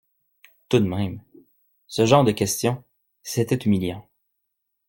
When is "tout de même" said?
0.67-1.21